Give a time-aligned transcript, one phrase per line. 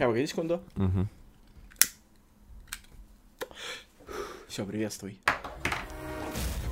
[0.00, 0.60] Сейчас, погоди секунду.
[0.76, 1.08] Мгм.
[4.48, 5.18] Все, приветствуй.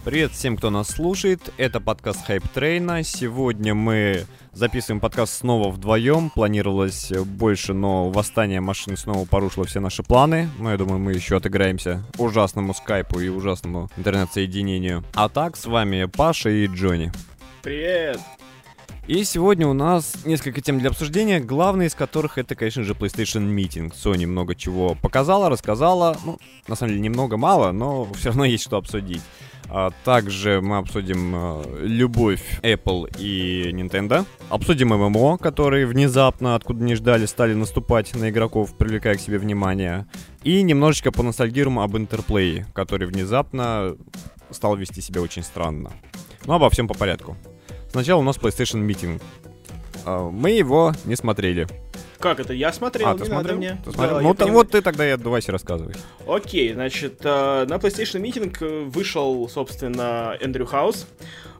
[0.03, 1.53] Привет всем, кто нас слушает.
[1.59, 3.03] Это подкаст Хайп Трейна.
[3.03, 6.31] Сегодня мы записываем подкаст снова вдвоем.
[6.31, 10.49] Планировалось больше, но восстание машин снова порушило все наши планы.
[10.59, 15.05] Но я думаю, мы еще отыграемся ужасному скайпу и ужасному интернет-соединению.
[15.13, 17.13] А так, с вами Паша и Джонни.
[17.61, 18.21] Привет!
[19.09, 23.41] И сегодня у нас несколько тем для обсуждения, главная из которых это, конечно же, PlayStation
[23.41, 23.91] Meeting.
[23.91, 26.15] Sony много чего показала, рассказала.
[26.27, 29.23] Ну, на самом деле, немного мало, но все равно есть что обсудить.
[29.71, 34.27] А также мы обсудим э, любовь Apple и Nintendo.
[34.51, 40.07] Обсудим ММО, которые внезапно, откуда не ждали, стали наступать на игроков, привлекая к себе внимание.
[40.43, 43.97] И немножечко поностальгируем об Интерплее, который внезапно
[44.51, 45.93] стал вести себя очень странно.
[46.45, 47.39] Ну, обо всем по порядку.
[47.91, 49.21] Сначала у нас PlayStation Meeting.
[50.05, 51.67] А, Мы его не смотрели.
[52.21, 52.53] Как это?
[52.53, 53.57] Я смотрел, а, не ты надо смотрел?
[53.59, 53.71] мне.
[53.85, 54.21] Ты Да, смотрел?
[54.21, 54.55] ну, та- понимаю.
[54.55, 55.95] вот ты тогда и отдувайся, рассказывай.
[56.27, 61.07] Окей, значит, э, на PlayStation митинг э, вышел, собственно, Эндрю Хаус.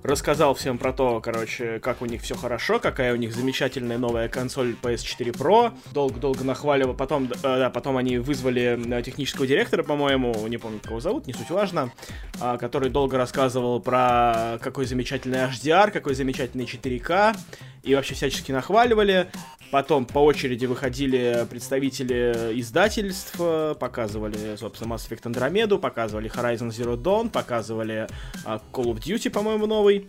[0.03, 4.29] Рассказал всем про то, короче, как у них все хорошо, какая у них замечательная новая
[4.29, 5.73] консоль PS4 Pro.
[5.93, 6.95] Долго-долго нахваливал.
[6.95, 11.51] Потом, э, да, потом они вызвали технического директора, по-моему, не помню, кого зовут, не суть
[11.51, 11.93] важно,
[12.41, 17.37] а, который долго рассказывал про какой замечательный HDR, какой замечательный 4К.
[17.85, 19.29] И вообще всячески нахваливали.
[19.71, 26.97] Потом по очереди выходили представители издательств, э, показывали, собственно, Mass Effect Andromeda, показывали Horizon Zero
[26.97, 28.09] Dawn, показывали
[28.45, 30.07] а, Call of Duty, по-моему, новый.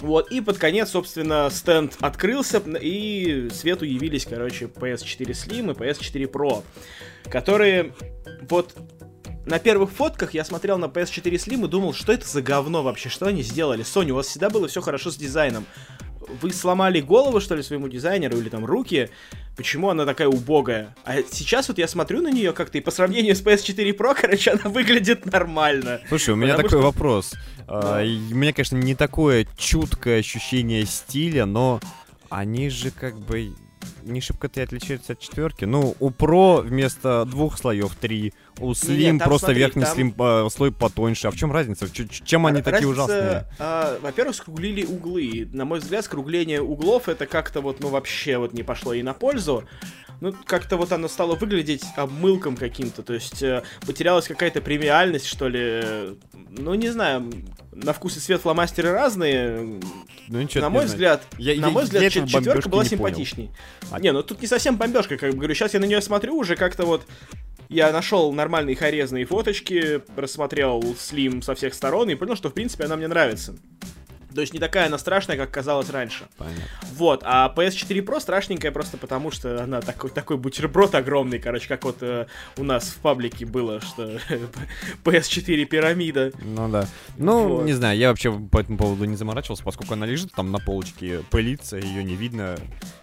[0.00, 6.30] Вот, и под конец, собственно, стенд открылся, и свету явились, короче, PS4 Slim и PS4
[6.30, 6.62] Pro,
[7.30, 7.94] которые
[8.50, 8.74] вот
[9.46, 13.08] на первых фотках я смотрел на PS4 Slim и думал, что это за говно вообще,
[13.08, 13.84] что они сделали?
[13.84, 15.66] Sony, у вас всегда было все хорошо с дизайном.
[16.40, 19.10] Вы сломали голову, что ли, своему дизайнеру, или там руки?
[19.56, 20.94] Почему она такая убогая?
[21.04, 24.50] А сейчас вот я смотрю на нее как-то, и по сравнению с PS4 Pro, короче,
[24.52, 26.00] она выглядит нормально.
[26.08, 27.32] Слушай, у меня Потому такой что- вопрос.
[27.68, 28.02] А, Да.
[28.04, 31.80] и У меня, конечно, не такое чуткое ощущение стиля, но
[32.30, 33.54] они же как бы
[34.02, 35.64] не шибко-то и отличаются от четверки.
[35.64, 39.94] Ну, у Pro вместо двух слоев три, у Slim Не, там просто смотри, верхний там-
[39.94, 41.28] слим, а, слой потоньше.
[41.28, 41.90] А в чем разница?
[41.92, 43.46] Ч- чем они такие Разница, ужасные?
[43.58, 45.48] а, во-первых, скруглили углы.
[45.52, 49.14] На мой взгляд, скругление углов это как-то вот, ну, вообще вот не пошло ей на
[49.14, 49.64] пользу.
[50.20, 53.02] Ну, как-то вот оно стало выглядеть обмылком каким-то.
[53.02, 56.16] То есть э, потерялась какая-то премиальность, что ли.
[56.50, 57.30] Ну, не знаю,
[57.74, 59.80] на вкус и цвет фломастеры разные.
[60.28, 62.98] Ну, ничего на мой взгляд, Я- на я- мой я взгляд, четверка была не понял.
[63.16, 63.50] симпатичней.
[63.90, 65.54] А- Не, ну тут не совсем бомбежка, как бы говорю.
[65.54, 67.06] Сейчас я на нее смотрю уже как-то вот.
[67.68, 72.84] Я нашел нормальные хорезные фоточки, рассмотрел Слим со всех сторон и понял, что в принципе
[72.84, 73.56] она мне нравится.
[74.34, 76.24] То есть не такая она страшная, как казалось раньше.
[76.36, 76.64] Понятно.
[76.94, 81.84] Вот, а PS4 Pro страшненькая просто потому, что она такой, такой бутерброд огромный, короче, как
[81.84, 84.18] вот э, у нас в паблике было, что
[85.04, 86.32] PS4 пирамида.
[86.42, 86.86] Ну да.
[87.16, 87.64] Ну, Вот.
[87.64, 91.20] не знаю, я вообще по этому поводу не заморачивался, поскольку она лежит там на полочке,
[91.30, 92.56] пылится, ее не видно.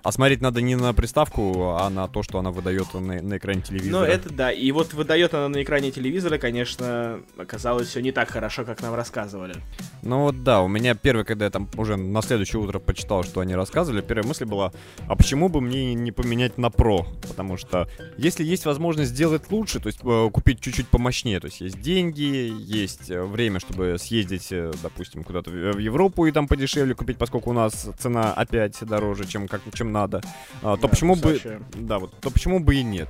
[0.03, 3.61] А смотреть надо не на приставку, а на то, что она выдает на, на экране
[3.61, 4.01] телевизора.
[4.01, 4.51] Ну, это да.
[4.51, 8.95] И вот выдает она на экране телевизора, конечно, оказалось все не так хорошо, как нам
[8.95, 9.55] рассказывали.
[10.01, 13.41] Ну вот да, у меня первый, когда я там уже на следующее утро почитал, что
[13.41, 14.71] они рассказывали, первая мысль была,
[15.07, 17.05] а почему бы мне не поменять на Pro?
[17.27, 17.87] Потому что
[18.17, 22.53] если есть возможность сделать лучше, то есть э, купить чуть-чуть помощнее, то есть есть деньги,
[22.57, 27.49] есть э, время, чтобы съездить, э, допустим, куда-то в Европу и там подешевле купить, поскольку
[27.49, 30.21] у нас цена опять дороже, чем, как, чем надо,
[30.61, 31.39] а, то Да, почему бы...
[31.75, 33.09] Да, вот, то почему бы и нет?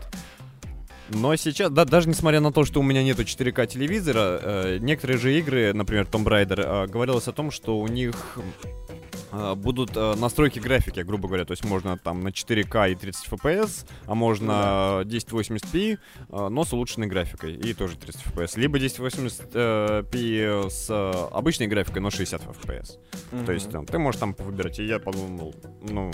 [1.14, 5.18] Но сейчас, да, даже несмотря на то, что у меня нету 4К телевизора, э, некоторые
[5.18, 8.38] же игры, например, Tomb Raider, э, говорилось о том, что у них
[9.32, 13.28] э, будут э, настройки графики, грубо говоря, то есть можно там на 4К и 30
[13.28, 16.00] FPS, а можно 1080p,
[16.30, 22.02] э, но с улучшенной графикой и тоже 30 FPS, либо 1080p с э, обычной графикой,
[22.02, 22.98] но 60 FPS.
[23.46, 24.80] То есть там, ты можешь там выбирать.
[24.80, 26.12] И я подумал, ну,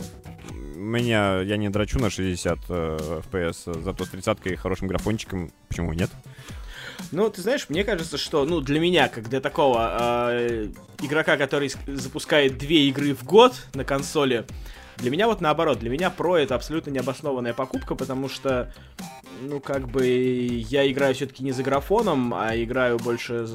[0.78, 5.94] меня, я не драчу на 60 э, FPS, зато с 30 и хорошим графончиком, почему
[5.94, 6.10] нет?
[7.12, 10.70] Ну, ты знаешь, мне кажется, что, ну, для меня, как для такого э,
[11.02, 14.46] игрока, который запускает две игры в год на консоли,
[14.98, 18.74] для меня вот наоборот, для меня Pro это абсолютно необоснованная покупка, потому что,
[19.42, 23.46] ну, как бы, я играю все-таки не за графоном, а играю больше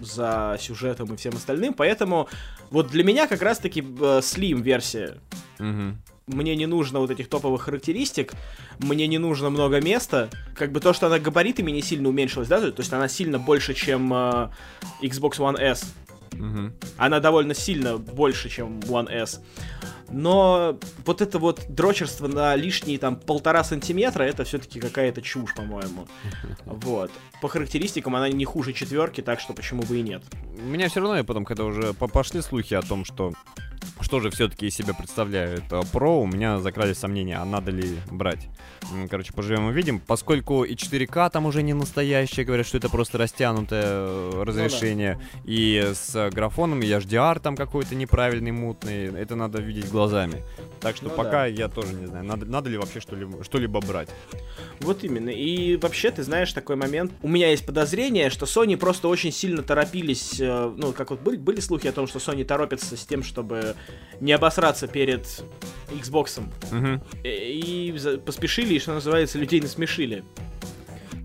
[0.00, 2.28] за сюжетом и всем остальным, поэтому
[2.70, 3.84] вот для меня как раз-таки э,
[4.22, 5.18] Slim версия
[5.58, 5.98] Мгм.
[6.32, 8.32] Мне не нужно вот этих топовых характеристик,
[8.78, 10.30] мне не нужно много места.
[10.54, 13.74] Как бы то, что она габаритами не сильно уменьшилась, да, то есть она сильно больше,
[13.74, 14.50] чем э,
[15.02, 15.92] Xbox One S.
[16.32, 16.72] Мгм.
[16.96, 19.40] Она довольно сильно больше, чем One S.
[20.10, 26.06] Но вот это вот дрочерство на лишние там полтора сантиметра, это все-таки какая-то чушь, по-моему.
[26.64, 27.10] Вот.
[27.42, 30.22] По характеристикам она не хуже четверки, так что почему бы и нет.
[30.58, 33.32] У меня все равно, я потом, когда уже пошли слухи о том, что
[34.00, 37.98] что же все-таки из себя представляет э, Pro, у меня закрались сомнения, а надо ли
[38.10, 38.48] брать.
[39.08, 40.00] Короче, поживем увидим.
[40.00, 45.20] Поскольку и 4К там уже не настоящее, говорят, что это просто растянутое э, разрешение, ну,
[45.20, 45.40] да.
[45.44, 50.42] и с графоном, и HDR там какой-то неправильный, мутный, это надо видеть глазами.
[50.80, 51.46] Так что ну, пока да.
[51.46, 54.08] я тоже не знаю, надо, надо ли вообще что-либо, что-либо брать.
[54.80, 55.30] Вот именно.
[55.30, 57.12] И вообще, ты знаешь, такой момент.
[57.22, 60.40] У меня есть подозрение, что Sony просто очень сильно торопились.
[60.40, 63.69] Э, ну, как вот были, были слухи о том, что Sony торопится с тем, чтобы
[64.20, 65.26] не обосраться перед
[65.88, 66.40] Xbox.
[66.70, 67.04] Угу.
[67.24, 70.24] И, и поспешили, и, что называется, людей насмешили.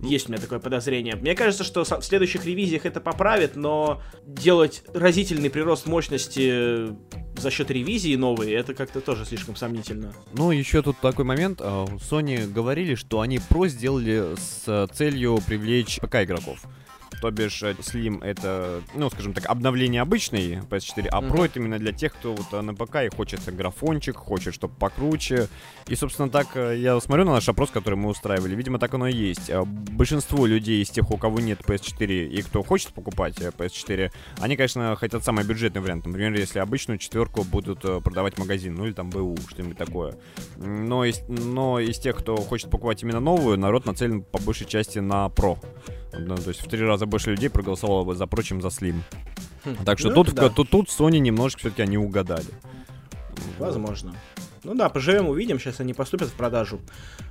[0.01, 1.15] Есть у меня такое подозрение.
[1.15, 6.89] Мне кажется, что в следующих ревизиях это поправит, но делать разительный прирост мощности
[7.37, 10.13] за счет ревизии новой, это как-то тоже слишком сомнительно.
[10.33, 11.59] Ну, еще тут такой момент.
[11.61, 16.63] А, Sony говорили, что они Pro сделали с целью привлечь ПК игроков.
[17.25, 21.79] То бишь, э, Slim это, ну, скажем так, обновление обычной PS4, а Pro это именно
[21.79, 25.47] для тех, кто вот э, на ПК и хочет графончик, хочет, чтобы покруче.
[25.87, 28.53] И, собственно, так э, я смотрю на наш опрос, который мы устраивали.
[28.53, 29.49] Видимо, так оно и есть.
[29.65, 34.95] Большинство людей из тех, у кого нет PS4 и кто хочет покупать PS4, они, конечно,
[34.95, 36.05] хотят самый бюджетный вариант.
[36.05, 40.13] Например, если обычную четверку будут продавать магазин, ну или там БУ, что-нибудь такое.
[40.57, 44.99] Но из, но из тех, кто хочет покупать именно новую, народ нацелен по большей части
[44.99, 45.57] на Pro.
[46.13, 49.01] Ну, то есть в три раза больше людей проголосовало бы за прочим за Slim.
[49.63, 49.75] Хм.
[49.85, 50.49] Так что ну, тут, да.
[50.49, 52.47] тут, тут Sony немножко все-таки они угадали.
[53.57, 54.13] Возможно.
[54.63, 55.59] Ну да, поживем, увидим.
[55.59, 56.79] Сейчас они поступят в продажу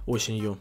[0.07, 0.59] осенью.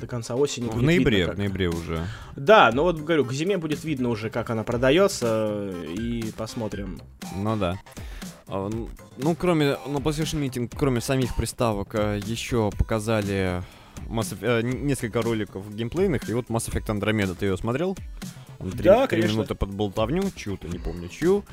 [0.00, 0.68] До конца осени.
[0.68, 1.34] В ноябре, видно, как...
[1.36, 2.06] в ноябре уже.
[2.34, 7.00] Да, но вот говорю, к зиме будет видно уже, как она продается, и посмотрим.
[7.36, 7.78] Ну да.
[8.48, 8.70] А,
[9.16, 13.62] ну, кроме, на PlayStation Meeting, кроме самих приставок, э, еще показали
[14.08, 17.96] Mass Effect, э, несколько роликов геймплейных, и вот Mass Effect Andromeda, ты ее смотрел?
[18.58, 21.44] Он 3, да, 3 минуты под болтовню, чью-то, не помню чью.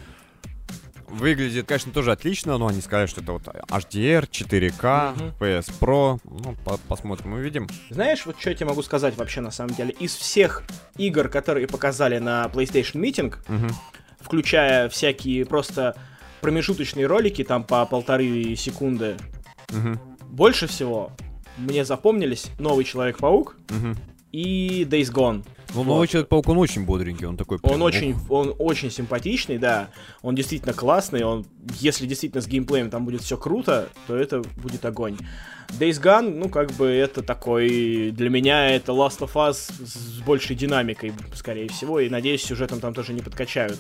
[1.08, 5.46] Выглядит, конечно, тоже отлично, но они сказали, что это вот HDR, 4K, угу.
[5.46, 6.20] PS Pro.
[6.24, 7.70] Ну, по посмотрим, увидим.
[7.92, 9.92] Знаешь, вот что я тебе могу сказать вообще на самом деле?
[10.00, 10.64] Из всех
[10.98, 13.74] игр, которые показали на PlayStation Meeting, угу.
[14.20, 15.96] включая всякие просто
[16.42, 19.18] промежуточные ролики, там по полторы секунды,
[19.70, 20.00] угу.
[20.26, 21.12] больше всего
[21.57, 23.96] мне запомнились новый Человек-паук угу.
[24.31, 25.46] и Days Gone.
[25.74, 25.86] Ну, вот.
[25.86, 27.60] новый Человек-паук, он очень бодренький, он такой...
[27.63, 29.90] Он очень, он очень симпатичный, да.
[30.22, 31.46] Он действительно классный, он,
[31.80, 35.18] если действительно с геймплеем там будет все круто, то это будет огонь.
[35.80, 38.12] Days Gone, ну, как бы это такой...
[38.12, 42.94] Для меня это Last of Us с большей динамикой, скорее всего, и, надеюсь, сюжетом там
[42.94, 43.80] тоже не подкачают.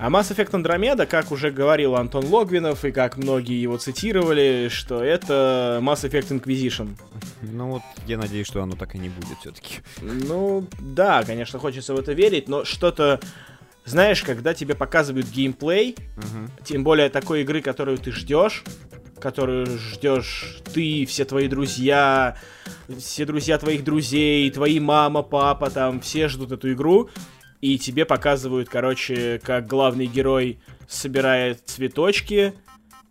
[0.00, 5.02] А Mass Effect Andromeda, как уже говорил Антон Логвинов, и как многие его цитировали, что
[5.02, 6.96] это Mass Effect Inquisition.
[7.42, 9.78] Ну вот, я надеюсь, что оно так и не будет все-таки.
[10.00, 13.20] Ну, да, конечно, хочется в это верить, но что-то...
[13.84, 16.64] Знаешь, когда тебе показывают геймплей, угу.
[16.64, 18.62] тем более такой игры, которую ты ждешь,
[19.18, 22.36] которую ждешь ты, все твои друзья,
[22.98, 27.08] все друзья твоих друзей, твои мама, папа, там, все ждут эту игру,
[27.60, 30.58] и тебе показывают, короче, как главный герой
[30.88, 32.54] собирает цветочки,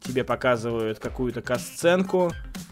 [0.01, 2.31] тебе показывают какую-то касценку,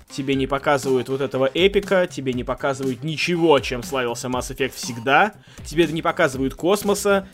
[0.10, 5.34] тебе не показывают вот этого эпика, тебе не показывают ничего, чем славился Mass Effect всегда,
[5.66, 7.28] тебе не показывают космоса,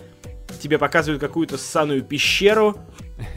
[0.60, 2.78] тебе показывают какую-то ссаную пещеру,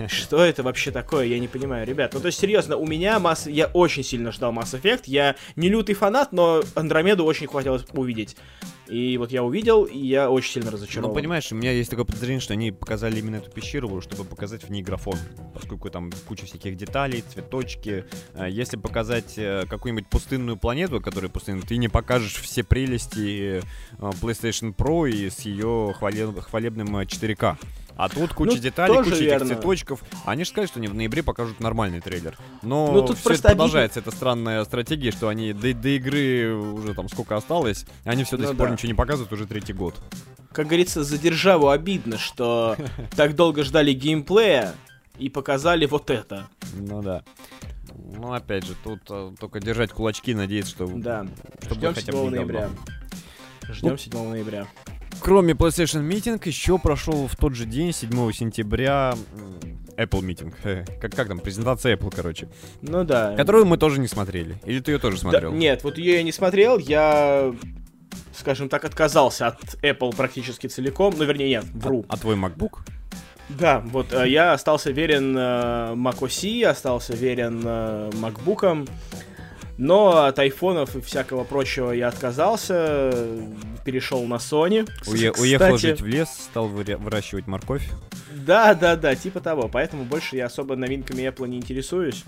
[0.08, 2.12] что это вообще такое, я не понимаю, ребят.
[2.14, 3.46] Ну, то есть, серьезно, у меня масс...
[3.46, 5.02] Я очень сильно ждал Mass Effect.
[5.06, 8.36] Я не лютый фанат, но Андромеду очень хотелось увидеть.
[8.86, 11.10] И вот я увидел, и я очень сильно разочарован.
[11.10, 14.62] Ну, понимаешь, у меня есть такое подозрение, что они показали именно эту пещеру, чтобы показать
[14.62, 15.16] в ней графон.
[15.54, 18.04] Поскольку там куча всяких деталей, цветочки.
[18.34, 23.62] А если показать э, какую-нибудь пустынную планету, которая пустынная, ты не покажешь все прелести э,
[23.98, 26.38] PlayStation Pro и с ее хвалеб...
[26.40, 27.56] хвалебным 4К.
[27.96, 29.44] А тут куча ну, деталей, куча верно.
[29.44, 30.02] этих цветочков.
[30.24, 32.36] Они же сказали, что они в ноябре покажут нормальный трейлер.
[32.62, 34.10] Но ну, тут все это продолжается, обидно.
[34.10, 38.42] эта странная стратегия, что они до, до игры уже там сколько осталось, они все до
[38.42, 38.64] ну, сих да.
[38.64, 39.94] пор ничего не показывают уже третий год.
[40.52, 42.76] Как говорится, за державу обидно, что
[43.16, 44.74] так долго ждали геймплея
[45.18, 46.48] и показали вот это.
[46.74, 47.22] Ну да.
[48.16, 50.86] Ну, опять же, тут а, только держать кулачки, надеяться, что...
[50.86, 51.26] Да,
[51.70, 52.70] ждем 7 ноября.
[53.68, 54.66] Ждем 7 ноября.
[55.24, 59.14] Кроме PlayStation Meeting, еще прошел в тот же день, 7 сентября,
[59.96, 60.52] Apple Meeting.
[61.00, 62.48] Как, как там, презентация Apple, короче.
[62.82, 63.34] Ну да.
[63.34, 64.56] Которую мы тоже не смотрели.
[64.66, 65.50] Или ты ее тоже смотрел?
[65.50, 67.54] Да, нет, вот ее я не смотрел, я
[68.36, 71.14] скажем так, отказался от Apple практически целиком.
[71.16, 72.04] Ну, вернее, нет, вру.
[72.08, 72.80] А, а твой MacBook?
[73.48, 78.86] Да, вот э, я остался верен э, Mac OS, остался верен э, MacBook'ам,
[79.78, 83.12] но от айфонов и всякого прочего я отказался,
[83.84, 84.88] перешел на Sony.
[85.06, 87.88] Уе- Кстати, Уехал жить в лес, стал выращивать морковь.
[88.32, 89.68] Да, да, да, типа того.
[89.68, 92.24] Поэтому больше я особо новинками Apple не интересуюсь.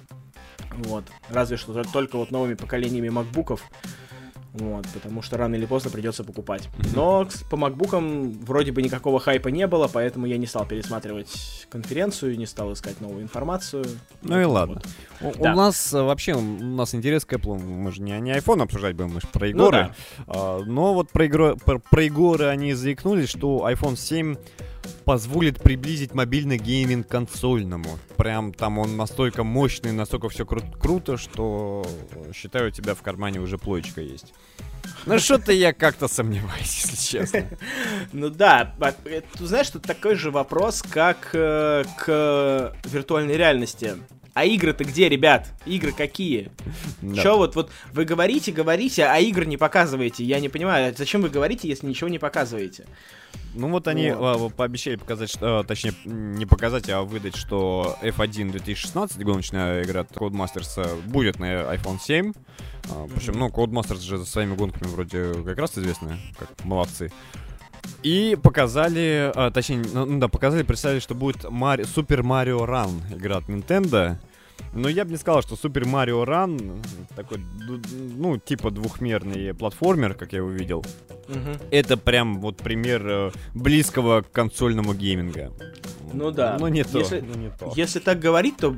[0.72, 1.04] Вот.
[1.30, 3.62] Разве что то- только вот новыми поколениями макбуков.
[4.58, 6.68] Вот, потому что рано или поздно придется покупать.
[6.94, 12.38] Но по макбукам вроде бы никакого хайпа не было, поэтому я не стал пересматривать конференцию,
[12.38, 13.84] не стал искать новую информацию.
[14.22, 14.82] Ну и Вот, ладно.
[15.20, 15.36] вот.
[15.36, 15.54] У, у Да.
[15.54, 19.10] нас э, вообще, у нас интерес к Apple, мы же не, не iPhone обсуждать будем,
[19.14, 19.70] мы же про Ну игры.
[19.70, 19.94] да.
[20.26, 24.36] А, но вот про, игро- про, про игры они заикнулись, что iPhone 7
[25.04, 27.98] позволит приблизить мобильный гейминг к консольному.
[28.16, 31.86] Прям там он настолько мощный, настолько все круто, что
[32.34, 34.32] считаю, у тебя в кармане уже плоечка есть.
[35.04, 37.46] Ну что-то я как-то сомневаюсь, если честно.
[38.12, 43.96] Ну да, а, э, ты знаешь, тут такой же вопрос, как э, к виртуальной реальности.
[44.36, 45.48] А игры-то где, ребят?
[45.64, 46.50] Игры какие?
[47.00, 47.22] Да.
[47.22, 50.24] Чё вот, вот вы говорите, говорите, а игр не показываете?
[50.24, 52.84] Я не понимаю, зачем вы говорите, если ничего не показываете?
[53.54, 54.36] Ну вот они Вот.
[54.36, 60.02] а, пообещали показать, что, а, точнее, не показать, а выдать, что F1 2016, гоночная игра
[60.02, 62.34] от Codemasters, а, будет на iPhone 7.
[62.90, 67.10] А, Причем, ну, Codemasters же за своими гонками вроде как раз известны, как молодцы.
[68.02, 73.16] И показали, а, точнее, ну ну да, показали, представили, что будет Мари- Super Mario Run,
[73.16, 74.16] игра от Nintendo.
[74.72, 76.78] Но я бы не сказал, что Super Mario Run
[77.14, 77.38] такой,
[78.16, 80.84] ну, типа двухмерный платформер, как я увидел.
[81.28, 81.58] Мгм.
[81.70, 85.52] Это прям вот пример э, близкого к консольному гейминга.
[86.12, 86.56] Ну да.
[86.60, 86.98] Ну не то.
[86.98, 87.72] Если- ну, не то.
[87.76, 88.74] Если так говорить, то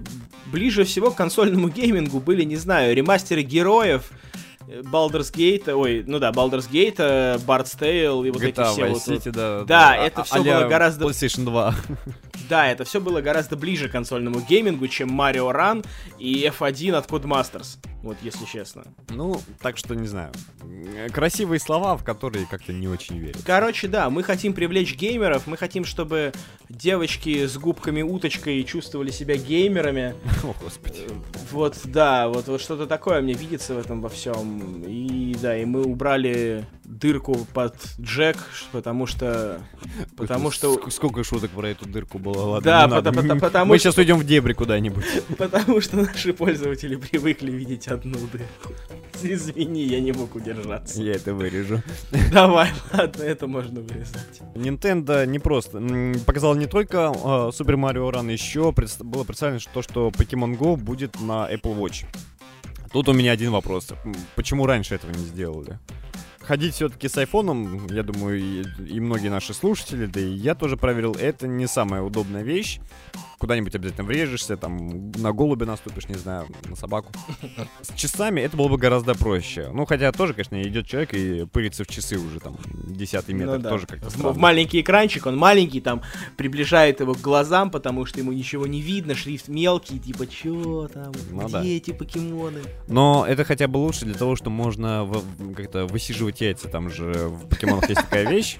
[0.46, 4.10] ближе всего к консольному геймингу были, не знаю, ремастеры героев,
[4.68, 8.82] Baldur's Gate, ой, ну да, Baldur's Gate, э, Bard's Tale и вот эти GTA все
[8.86, 9.64] Vice вот- City, да.
[9.64, 11.74] Да, а- это а- всё а-ля было гораздо- PlayStation 2.
[12.48, 15.84] Да, это все было гораздо ближе к консольному геймингу, чем Mario Run
[16.18, 17.76] и F1 от Codemasters.
[18.02, 18.84] Вот, если честно.
[19.10, 20.32] ну, так что не знаю.
[20.96, 23.34] Э, Красивые слова, в которые как-то не очень верю.
[23.44, 26.32] Короче, да, мы хотим привлечь геймеров, мы хотим, чтобы
[26.70, 30.14] девочки с губками-уточкой чувствовали себя геймерами.
[30.44, 31.06] О, господи.
[31.50, 34.57] Вот, да, вот, вот что-то такое мне видится в этом во всем.
[34.86, 38.36] И да, и мы убрали дырку под джек,
[38.72, 39.60] потому что...
[40.16, 40.74] Потому что...
[40.74, 42.64] Ск- Сколько шуток про эту дырку было, ладно.
[42.64, 43.10] Да, надо.
[43.12, 45.04] пота- пота- потому Мы сейчас уйдем в дебри куда-нибудь.
[45.38, 48.72] Потому что наши пользователи привыкли видеть одну дырку.
[49.22, 51.02] Извини, я не мог удержаться.
[51.02, 51.82] Я это вырежу.
[52.32, 54.40] Давай, ладно, это можно вырезать.
[54.54, 55.80] Nintendo не просто
[56.26, 57.18] показал не только э,
[57.50, 62.04] Super Mario Run, еще было представлено то, что Pokemon Go будет на Apple Watch.
[62.92, 63.88] Тут у меня один вопрос.
[64.34, 65.78] Почему раньше этого не сделали?
[66.40, 70.78] Ходить все-таки с айфоном, я думаю, и, и многие наши слушатели, да и я тоже
[70.78, 72.80] проверил, это не самая удобная вещь.
[73.38, 77.12] Куда-нибудь обязательно врежешься, там, на голубя наступишь, не знаю, на собаку.
[77.82, 79.70] С часами это было бы гораздо проще.
[79.72, 82.56] Ну, хотя тоже, конечно, идет человек и пырится в часы уже, там,
[82.88, 83.68] десятый метр, Ну да.
[83.70, 84.30] тоже как-то странно.
[84.32, 86.02] В маленький экранчик, он маленький, там,
[86.36, 91.12] приближает его к глазам, потому что ему ничего не видно, шрифт мелкий, типа, чё там,
[91.30, 91.64] Ну где да.
[91.64, 92.60] эти покемоны?
[92.88, 95.08] Но это хотя бы лучше для того, что можно
[95.56, 96.68] как-то высиживать яйца.
[96.68, 98.58] Там же в покемонах есть такая вещь,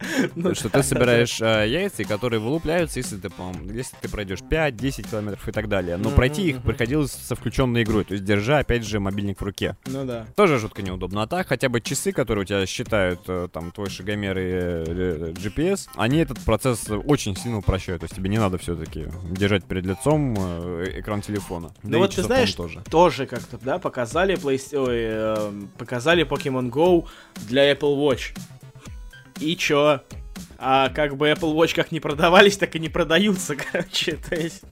[0.34, 3.30] Ну что да, ты собираешь а, яйца, которые вылупляются, если ты,
[3.72, 5.96] если ты пройдешь 5-10 километров и так далее.
[5.96, 9.44] Но Мгм, пройти их приходилось со включенной игрой, то есть держа, опять же, мобильник в
[9.44, 9.76] руке.
[9.86, 10.26] Ну да.
[10.36, 11.22] Тоже жутко неудобно.
[11.22, 14.84] А так, хотя бы часы, которые у тебя считают э, там твой шагомер и э,
[14.86, 18.00] э, GPS, они этот процесс очень сильно упрощают.
[18.00, 21.72] То есть тебе не надо все-таки держать перед лицом э, экран телефона.
[21.82, 22.82] Ну Да вот ты знаешь, тоже.
[22.90, 27.06] тоже как-то, да, показали Playsta- ой, показали Pokemon Go
[27.48, 28.36] для Apple Watch.
[29.40, 30.02] И чё?
[30.60, 34.18] А как бы Apple Watch как не продавались, так и не продаются, короче.
[34.28, 34.64] То есть,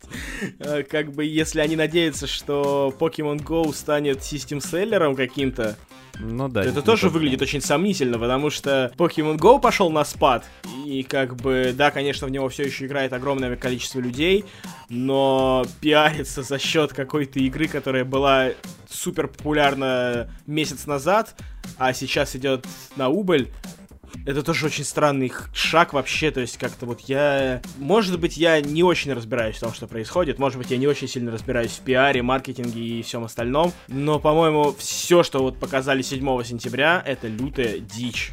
[0.59, 5.77] э, как бы, если они надеются, что Pokemon Go станет систем-селлером каким-то,
[6.19, 6.65] Ну да.
[6.65, 10.45] то это тоже выглядит очень сомнительно, потому что Pokemon Go пошел на спад,
[10.85, 14.45] и как бы, да, конечно, в него все еще играет огромное количество людей,
[14.89, 18.49] но пиариться за счет какой-то игры, которая была
[18.91, 21.37] супер популярна месяц назад,
[21.79, 23.53] а сейчас идет на убыль,
[24.26, 27.62] это тоже очень странный шаг вообще, то есть как-то вот я...
[27.78, 31.09] Может быть, я не очень разбираюсь в том, что происходит, может быть, я не очень
[31.09, 36.42] сильно разбираюсь в пиаре, маркетинге и всем остальном, но, по-моему, все, что вот показали 7
[36.42, 38.33] сентября, это лютая дичь.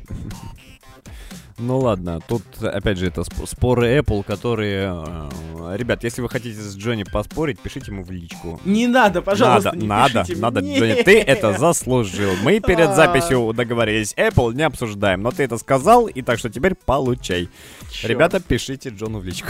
[1.60, 5.04] Ну ладно, тут опять же это сп- споры Apple, которые...
[5.06, 8.60] э, Ребят, если вы хотите с Джонни поспорить, пишите ему в личку.
[8.66, 10.80] Не надо, пожалуйста, надо, не надо, пишите надо, мне.
[10.80, 12.32] Джонни, ты это заслужил.
[12.44, 12.96] Мы перед А.
[12.96, 17.50] записью договорились, Apple не обсуждаем, но ты это сказал, и так что теперь получай.
[17.92, 18.10] Чёрт.
[18.10, 19.50] Ребята, пишите Джону в личку.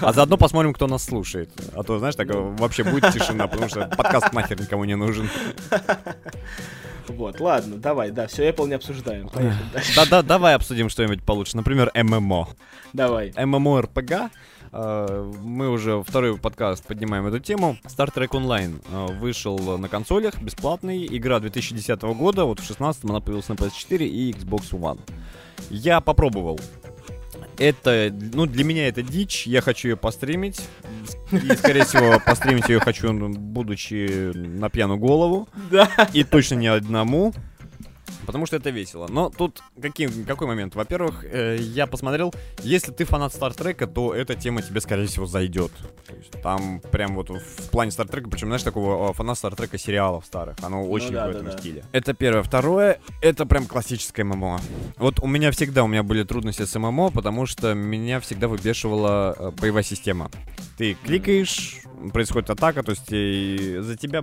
[0.00, 1.50] А заодно посмотрим, кто нас слушает.
[1.74, 5.28] А то, знаешь, так э, вообще будет тишина, потому что подкаст нахер никому не нужен.
[7.08, 9.30] Вот, ладно, давай, да, все, Apple не обсуждаем.
[9.96, 11.56] Да-да, давай обсудим что-нибудь получше.
[11.56, 12.48] Например, ММО.
[12.92, 13.30] Давай.
[13.30, 14.30] MMORPG.
[14.72, 17.76] э, Мы уже второй подкаст поднимаем эту тему.
[17.84, 21.06] Star Trek Online э, вышел на консолях, бесплатный.
[21.06, 25.00] Игра 2010 года, вот в 16 она появилась на PS4 и Xbox One.
[25.70, 26.60] Я попробовал.
[27.58, 30.60] Это, ну, для меня это дичь, я хочу ее постримить.
[31.32, 35.48] И, скорее всего, постримить ее хочу, ну, будучи на пьяную голову.
[35.70, 35.88] Да.
[36.12, 37.32] И точно не одному.
[38.26, 39.06] Потому что это весело.
[39.08, 40.74] Но тут каким, какой момент?
[40.74, 45.72] Во-первых, э, я посмотрел, если ты фанат Стартрека, то эта тема тебе, скорее всего, зайдет.
[46.42, 50.56] Там прям вот в плане Стартрека, причем, знаешь, такого э, фанат Стартрека сериалов старых.
[50.62, 51.58] Оно очень да, в да, этом да.
[51.58, 51.84] стиле.
[51.92, 52.42] Это первое.
[52.42, 54.60] Второе, это прям классическое ММО.
[54.96, 59.34] Вот у меня всегда у меня были трудности с ММО, потому что меня всегда выбешивала
[59.38, 60.30] э, боевая система.
[60.76, 61.80] Ты кликаешь,
[62.12, 64.22] происходит атака, то есть э, за тебя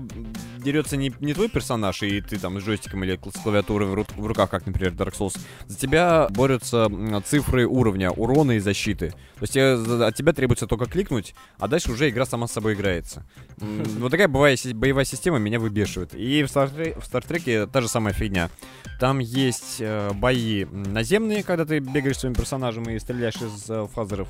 [0.57, 4.21] дерется не, не твой персонаж, и ты там с джойстиком или с клавиатурой в, ру-
[4.21, 5.35] в руках, как, например, Dark Souls.
[5.65, 6.87] За тебя борются
[7.25, 9.15] цифры уровня, урона и защиты.
[9.39, 12.75] То есть за- от тебя требуется только кликнуть, а дальше уже игра сама с собой
[12.75, 13.25] играется.
[13.57, 16.13] Вот такая боевая, боевая система меня выбешивает.
[16.13, 18.51] И в, Стартре- в та же самая фигня.
[18.99, 24.27] Там есть э, бои наземные, когда ты бегаешь своим персонажем и стреляешь из э, фазеров.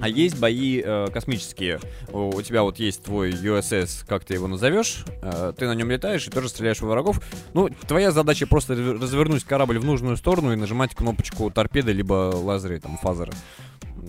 [0.00, 1.80] А есть бои э, космические.
[2.12, 5.04] У, у тебя вот есть твой USS, как ты его назовешь.
[5.22, 7.20] э, ты на нем летаешь и тоже стреляешь в врагов.
[7.54, 12.32] Ну, твоя задача просто разв- развернуть корабль в нужную сторону и нажимать кнопочку торпеды либо
[12.34, 13.32] лазеры, там, фазеры.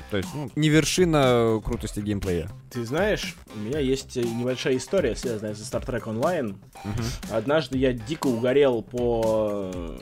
[0.10, 2.50] То есть, ну, не вершина крутости геймплея.
[2.71, 6.55] Ты знаешь, у меня есть э, небольшая история, связанная со Star Trek Online.
[6.86, 7.03] Мгм.
[7.31, 10.00] Однажды я дико угорел по э,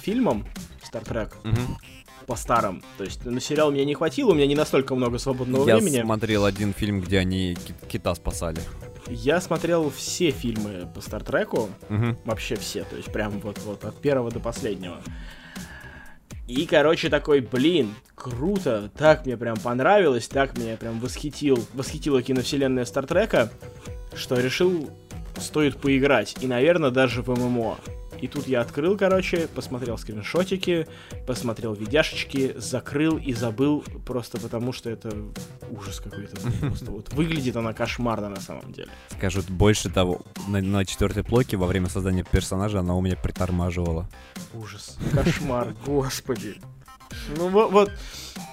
[0.00, 0.44] фильмам
[0.82, 1.78] Star Trek, Мгм.
[2.26, 2.82] По старым.
[2.98, 6.02] То есть на сериал мне не хватило, у меня не настолько много свободного Я времени.
[6.02, 8.60] смотрел один фильм, где они ки- кита спасали.
[9.08, 12.18] Я смотрел все фильмы по Trek, Мгм.
[12.24, 14.96] вообще все, то есть прям вот-вот от первого до последнего.
[16.46, 22.84] И, короче, такой, блин, круто, так мне прям понравилось, так меня прям восхитил, восхитила киновселенная
[22.84, 23.50] Стартрека,
[24.14, 24.90] что решил,
[25.38, 27.78] стоит поиграть, и, наверное, даже в ММО.
[28.24, 30.86] И тут я открыл, короче, посмотрел скриншотики,
[31.26, 35.14] посмотрел видяшечки, закрыл и забыл, просто потому что это
[35.70, 36.40] ужас какой-то.
[36.60, 38.88] Просто вот выглядит она кошмарно на самом деле.
[39.10, 44.08] Скажут больше того, на, на четвертой блоке во время создания персонажа она у меня притормаживала.
[44.54, 44.96] Ужас.
[45.12, 46.56] Кошмар, господи.
[47.36, 47.92] Ну вот, вот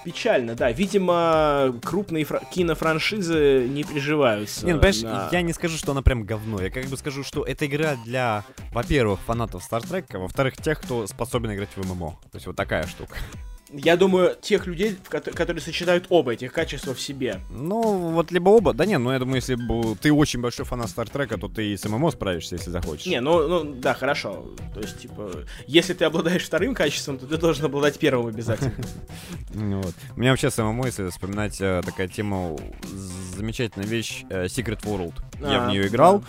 [0.05, 0.71] печально, да.
[0.71, 4.65] Видимо, крупные фра- кинофраншизы не приживаются.
[4.65, 6.61] Не, ну, понимаешь, на- я не скажу, что она прям говно.
[6.61, 10.79] Я как бы скажу, что это игра для, во-первых, фанатов Star Trek, а во-вторых, тех,
[10.81, 12.11] кто способен играть в ММО.
[12.31, 13.15] То есть вот такая штука.
[13.73, 17.39] Я думаю, тех людей, которые сочетают оба этих качества в себе.
[17.49, 17.81] Ну,
[18.11, 18.73] вот либо оба.
[18.73, 21.77] Да не, ну я думаю, если бы ты очень большой фанат Trek, то ты и
[21.77, 23.05] с ММО справишься, если захочешь.
[23.05, 24.45] Не, ну, ну, да, хорошо.
[24.73, 25.31] То есть, типа,
[25.67, 28.73] если ты обладаешь вторым качеством, то ты должен обладать первым обязательно.
[29.53, 29.81] Ну.
[30.15, 32.55] У меня вообще с ММО, если вспоминать э, такая тема,
[33.41, 35.13] замечательная вещь, э, Secret World.
[35.39, 36.23] я А, в нее играл.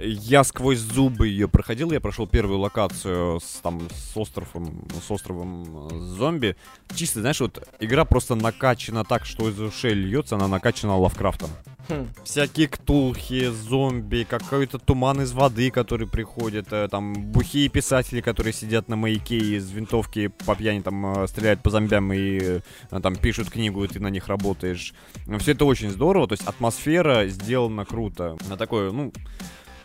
[0.00, 5.88] Я сквозь зубы ее проходил, я прошел первую локацию с, там, с островом, с островом
[5.90, 6.56] э, зомби.
[6.94, 11.50] Чисто, знаешь, вот игра просто накачана так, что из ушей льется, она накачана Лавкрафтом.
[11.88, 12.08] Хм.
[12.24, 18.88] Всякие ктулхи, зомби, какой-то туман из воды, который приходит, э, там бухие писатели, которые сидят
[18.88, 23.84] на маяке и из винтовки по пьяни там стреляют по зомбям и там пишут книгу,
[23.84, 24.94] и ты на них работаешь.
[25.38, 28.36] Все это очень здорово, то есть атмосфера сделана круто.
[28.48, 29.12] На такое, ну,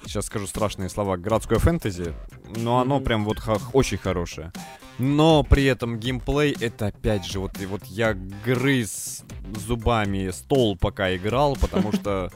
[0.05, 2.13] сейчас скажу страшные слова, городское фэнтези,
[2.55, 3.03] но оно Мгм.
[3.03, 3.39] прям вот
[3.73, 4.51] очень хорошее.
[4.97, 8.13] Но при этом геймплей это опять же, вот, и вот я
[8.45, 9.23] грыз
[9.55, 12.31] зубами стол пока играл, потому что,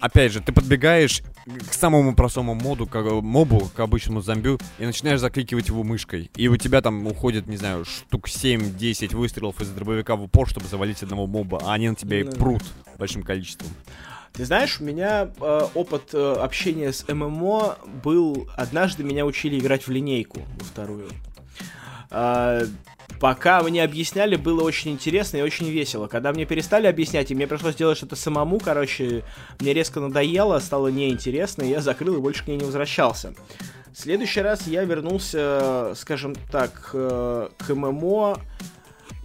[0.00, 1.22] опять же, ты подбегаешь
[1.68, 6.30] к самому простому моду, к мобу, к обычному зомбю, и начинаешь закликивать его мышкой.
[6.36, 10.66] И у тебя там уходит, не знаю, штук 7-10 выстрелов из дробовика в упор, чтобы
[10.66, 12.62] завалить одного моба, а они на тебя и прут
[12.98, 13.68] большим количеством.
[14.32, 18.48] Ты знаешь, у меня э, опыт э, общения с ММО был...
[18.54, 21.08] Однажды меня учили играть в линейку, во вторую.
[22.10, 22.62] А,
[23.20, 26.06] пока мне объясняли, было очень интересно и очень весело.
[26.06, 29.24] Когда мне перестали объяснять, и мне пришлось делать что-то самому, короче,
[29.60, 33.34] мне резко надоело, стало неинтересно, и я закрыл и больше к ней не возвращался.
[33.92, 38.38] В следующий раз я вернулся, скажем так, э, к ММО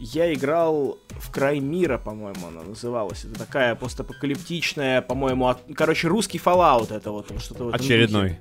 [0.02, 3.24] я играл в Край мира, по-моему, она называлась.
[3.24, 5.60] Это такая постапокалиптичная, по-моему, от...
[5.76, 7.76] короче, русский Fallout это вот что-то вот.
[7.76, 8.39] Очередной.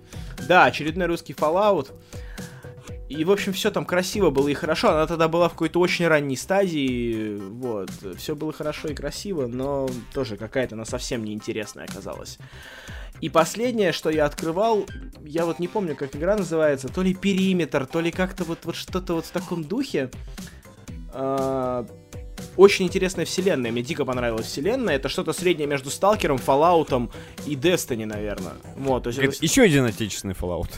[0.48, 1.88] Да, очередной русский Fallout.
[3.10, 4.90] И, в общем, все там красиво было и хорошо.
[4.90, 7.36] Она тогда была в какой-то очень ранней стадии.
[7.36, 7.90] Вот.
[8.16, 12.38] Все было хорошо и красиво, но тоже какая-то она совсем неинтересная оказалась.
[13.20, 14.86] И последнее, что я открывал,
[15.24, 18.76] я вот не помню, как игра называется, то ли периметр, то ли как-то вот, вот
[18.76, 20.08] что-то вот в таком духе.
[21.12, 21.84] А,
[22.56, 24.94] очень интересная вселенная, мне дико понравилась вселенная.
[24.94, 27.10] Это что-то среднее между Сталкером, Fallout
[27.44, 28.54] и Destiny, наверное.
[28.76, 29.34] Вот, то есть это...
[29.40, 30.70] Еще один отечественный Fallout.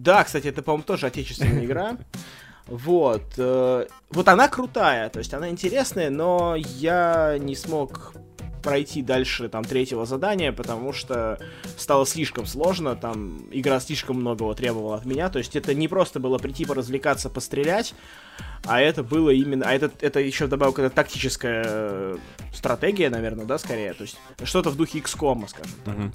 [0.00, 1.96] Да, кстати, это, по-моему, тоже отечественная игра.
[2.66, 3.22] Вот.
[3.36, 8.12] Э, вот она крутая, то есть она интересная, но я не смог
[8.62, 11.38] пройти дальше там третьего задания, потому что
[11.76, 16.18] стало слишком сложно, там игра слишком многого требовала от меня, то есть это не просто
[16.18, 17.94] было прийти поразвлекаться, пострелять,
[18.64, 22.16] а это было именно, а это, это еще вдобавок это тактическая э,
[22.52, 25.94] стратегия, наверное, да, скорее, то есть что-то в духе XCOM, скажем так.
[25.94, 26.10] Mm-hmm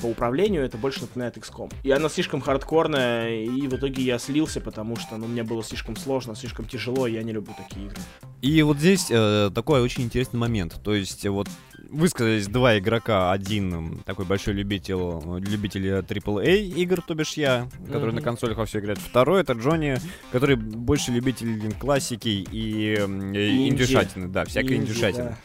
[0.00, 1.72] по управлению это больше напоминает XCOM.
[1.82, 5.96] И она слишком хардкорная, и в итоге я слился, потому что ну, мне было слишком
[5.96, 8.00] сложно, слишком тяжело, и я не люблю такие игры.
[8.40, 10.80] И вот здесь э, такой очень интересный момент.
[10.82, 11.48] То есть вот
[11.88, 13.32] высказались два игрока.
[13.32, 14.96] Один такой большой любитель,
[15.40, 18.16] любитель AAA игр, то бишь я, который mm-hmm.
[18.16, 18.98] на консолях во все играет.
[18.98, 19.96] Второй это Джонни,
[20.32, 24.28] который больше любитель классики и, и индюшатины.
[24.28, 25.30] Да, всякой индюшатины.
[25.30, 25.38] Да.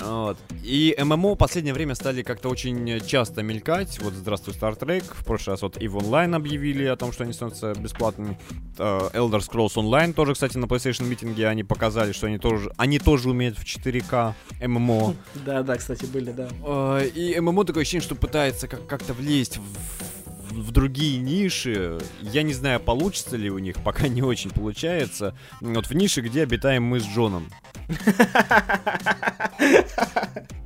[0.00, 0.38] Вот.
[0.62, 3.98] И ММО в последнее время стали как-то очень часто мелькать.
[4.00, 5.04] Вот «Здравствуй, Star Trek».
[5.04, 8.38] В прошлый раз вот EVE Online объявили о том, что они становятся бесплатными.
[8.76, 12.98] Uh, Elder Scrolls Online тоже, кстати, на PlayStation митинге они показали, что они тоже, они
[12.98, 15.14] тоже умеют в 4К ММО.
[15.46, 16.48] Да-да, кстати, были, да.
[16.62, 21.98] Uh, и ММО такое ощущение, что пытается как- как-то влезть в, в другие ниши.
[22.20, 25.36] Я не знаю, получится ли у них, пока не очень получается.
[25.60, 27.48] Вот в нише, где обитаем мы с Джоном.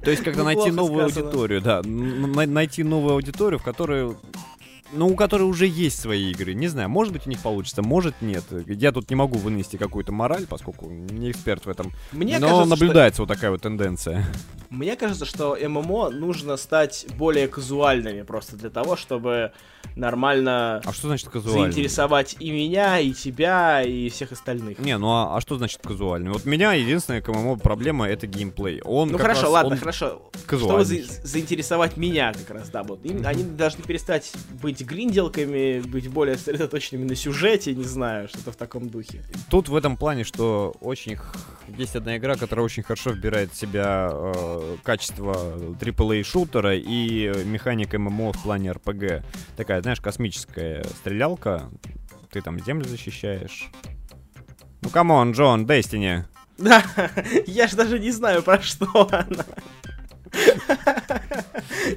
[0.02, 4.16] То есть, когда найти новую аудиторию, да, найти новую аудиторию, в которой
[4.92, 6.54] ну, у которой уже есть свои игры.
[6.54, 8.44] Не знаю, может быть у них получится, может нет.
[8.66, 11.92] Я тут не могу вынести какую-то мораль, поскольку не эксперт в этом.
[12.12, 13.22] Мне Но кажется, наблюдается что...
[13.22, 14.24] вот такая вот тенденция.
[14.70, 19.52] Мне кажется, что ММО нужно стать более казуальными просто для того, чтобы
[19.94, 21.72] нормально а что значит казуальный?
[21.72, 24.78] заинтересовать и меня, и тебя, и всех остальных.
[24.78, 26.30] Не, ну а, а что значит казуальный?
[26.30, 28.80] Вот меня единственная к ММО проблема это геймплей.
[28.82, 30.30] Он ну хорошо, раз, ладно, он хорошо.
[30.46, 33.04] Чтобы за заинтересовать меня как раз, да, вот.
[33.04, 38.56] Им, они должны перестать быть гриндилками, быть более сосредоточенными на сюжете, не знаю, что-то в
[38.56, 39.22] таком духе.
[39.50, 41.18] Тут в этом плане, что очень
[41.76, 45.32] есть одна игра, которая очень хорошо вбирает в себя э, качество
[45.80, 49.24] AAA шутера и механик MMO в плане RPG.
[49.56, 51.70] Такая, знаешь, космическая стрелялка.
[52.30, 53.70] Ты там землю защищаешь.
[54.82, 56.24] Ну, come on, Джон, Destiny.
[56.58, 56.82] Да,
[57.46, 59.44] я ж даже не знаю, про что она.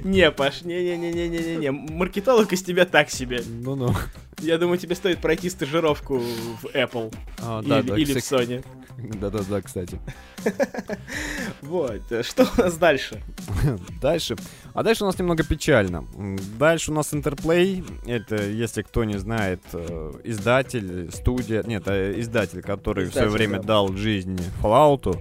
[0.04, 1.70] Не, Паш, не-не-не-не-не-не.
[1.70, 3.42] Маркетолог из тебя так себе.
[3.46, 3.94] Ну-ну.
[4.40, 7.14] Я думаю, тебе стоит пройти стажировку в Apple.
[7.42, 8.64] А, да, или, да, или в Sony.
[9.20, 9.98] Да-да-да, кстати.
[11.62, 12.02] Вот.
[12.22, 13.22] Что у нас дальше?
[14.00, 14.36] Дальше.
[14.74, 16.06] А дальше у нас немного печально.
[16.58, 17.84] Дальше у нас Интерплей.
[18.06, 21.62] Это, если кто не знает, э, издатель, студия...
[21.62, 23.68] Нет, э, издатель, который издатель, в свое время да.
[23.68, 25.18] дал жизнь Fallout.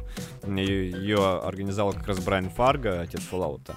[0.47, 3.71] Ее организовал как раз Брайан Фарго, отец Fallout.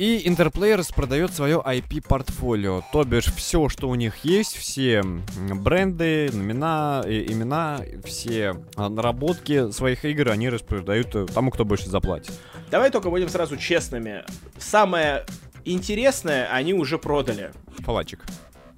[0.00, 7.02] И Interplay распродает свое IP-портфолио, то бишь все, что у них есть, все бренды, имена,
[7.06, 12.32] имена, все а, наработки своих игр они распродают э, тому, кто больше заплатит.
[12.70, 14.24] Давай только будем сразу честными.
[14.56, 15.26] Самое
[15.66, 17.50] интересное они уже продали.
[17.80, 18.24] Фалачик.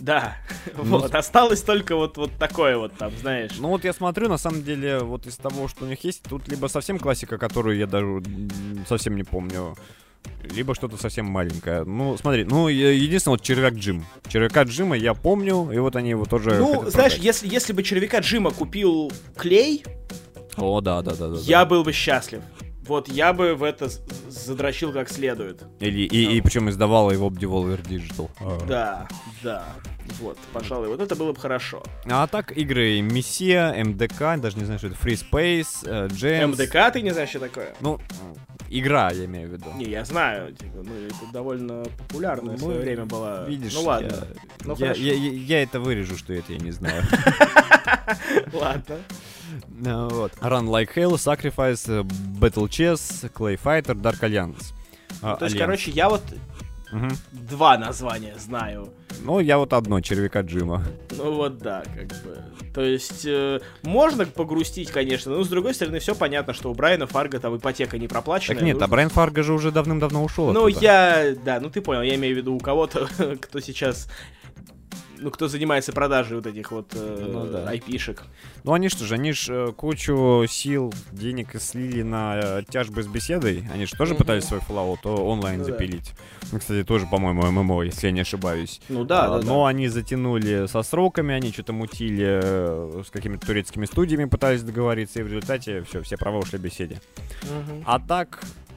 [0.00, 0.38] Да,
[0.76, 3.52] ну, вот, осталось только вот, вот такое вот там, знаешь.
[3.60, 6.48] Ну вот я смотрю, на самом деле, вот из того, что у них есть, тут
[6.48, 8.20] либо совсем классика, которую я даже
[8.88, 9.76] совсем не помню,
[10.42, 11.84] либо что-то совсем маленькое.
[11.84, 14.04] Ну, смотри, ну, единственное, вот червяк Джим.
[14.28, 18.18] Червяка Джима я помню, и вот они его тоже Ну, знаешь, если, если бы червяка
[18.18, 19.84] Джима купил клей...
[20.56, 21.38] О, да, да, да, да.
[21.40, 21.66] Я да.
[21.66, 22.42] был бы счастлив.
[22.86, 23.88] Вот я бы в это
[24.28, 25.62] задрочил как следует.
[25.78, 26.32] Или, и, ну.
[26.32, 28.28] и причем издавала его Devolver Digital.
[28.66, 29.08] Да,
[29.42, 29.64] да.
[30.20, 31.82] Вот, пожалуй, вот это было бы хорошо.
[32.06, 36.58] А так игры Мессия, МДК, даже не знаю, что это, Free Space, Джеймс.
[36.58, 37.72] МДК ты не знаешь, что такое?
[37.80, 38.00] Ну,
[38.78, 39.66] игра, я имею в виду.
[39.76, 43.44] Не, я знаю, типа, ну, это довольно популярная ну, в свое время была.
[43.44, 44.08] Видишь, ну ладно.
[44.08, 47.02] Я, ну, я, я, я, я это вырежу, что это я не знаю.
[48.52, 48.96] Ладно.
[49.68, 50.32] Ну, вот.
[50.40, 52.02] Run Like Hell, Sacrifice,
[52.38, 54.72] Battle Chess, Clay Fighter, Dark Alliance.
[55.20, 56.22] То есть, короче, я вот
[57.48, 58.88] два названия знаю.
[59.24, 60.84] Ну, я вот одно, червяка Джима.
[61.16, 62.38] Ну вот да, как бы.
[62.74, 67.06] То есть, э, можно погрустить, конечно, но с другой стороны, все понятно, что у Брайана
[67.06, 68.54] Фарга там ипотека не проплачена.
[68.56, 70.80] Так нет, нужно- а Брайан Фарго же уже давным-давно ушел Ну, оттуда.
[70.80, 73.06] я, да, ну ты понял, я имею в виду у кого-то,
[73.40, 74.08] кто сейчас,
[75.22, 77.68] ну, кто занимается продажей вот этих вот э, Ну да.
[77.68, 78.24] айпишек.
[78.64, 83.64] Ну они что же, они ж кучу сил, денег слили на э, тяжбы с беседой.
[83.72, 85.72] Они же тоже пытались свой Fallout онлайн Ну да.
[85.72, 86.12] запилить.
[86.50, 88.80] Ну, Кстати, тоже, по-моему, ММО, если я не ошибаюсь.
[88.88, 89.46] Ну да, А, да, да.
[89.46, 95.20] Но они затянули со сроками, они что-то мутили э, с какими-то турецкими студиями, пытались договориться,
[95.20, 97.00] и в результате все, все права ушли беседе.
[97.42, 97.82] Мгм.
[97.86, 98.71] А так, э,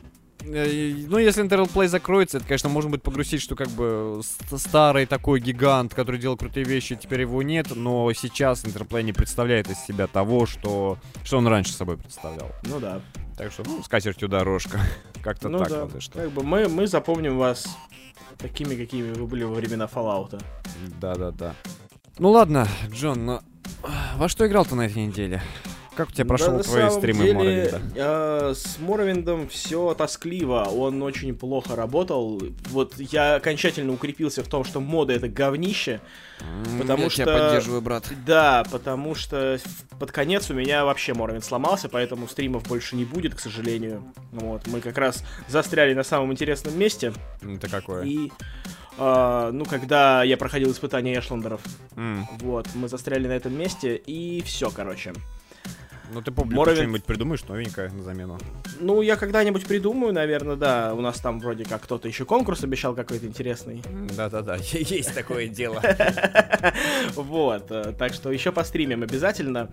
[0.47, 5.05] ну, если Internet Play закроется, это, конечно, можно будет погрузить, что как бы ст- старый
[5.05, 9.79] такой гигант, который делал крутые вещи, теперь его нет, но сейчас Interplay не представляет из
[9.79, 12.49] себя того, что, что он раньше собой представлял.
[12.63, 13.01] Ну да.
[13.37, 14.79] Так что, ну, с катертью дорожка.
[15.23, 15.81] Как-то Ну так, да.
[15.81, 16.19] разве что.
[16.19, 17.67] Как бы мы, мы запомним вас
[18.37, 20.41] такими, какими вы были во времена Fallout.
[21.01, 21.53] Да-да-да.
[22.17, 23.41] Ну ладно, Джон, но
[24.15, 25.41] во что играл ты на этой неделе?
[25.95, 27.81] Как у тебя прошел Да, твои самом стримы деле, Моровинда?
[27.95, 30.63] э, с Моровиндом все тоскливо.
[30.65, 32.41] Он очень плохо работал.
[32.69, 36.01] Вот я окончательно укрепился в том, что моды это говнище.
[36.77, 38.09] потому я что- тебя поддерживаю, брат.
[38.25, 39.57] Да, потому что
[39.97, 44.03] под конец у меня вообще Моровинд сломался, поэтому стримов больше не будет, к сожалению.
[44.33, 47.13] Вот, мы как раз застряли на самом интересном месте.
[47.41, 48.03] Это какое?
[48.03, 48.31] И,
[48.97, 51.61] э, ну, когда я проходил испытания Эшлендеров,
[51.95, 55.13] М, вот, мы застряли на этом месте, и все, короче.
[56.13, 58.37] Ну ты публику Моровинд- что-нибудь придумаешь новенькое на замену?
[58.79, 60.93] Ну, я когда-нибудь придумаю, наверное, да.
[60.93, 63.81] У нас там вроде как кто-то еще конкурс обещал какой-то интересный.
[64.15, 65.81] Да-да-да, есть такое дело.
[67.15, 69.69] Вот, э, так что еще постримим обязательно.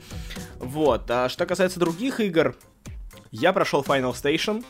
[0.59, 2.55] Вот, а что касается других игр,
[3.31, 4.65] я прошел Final Station.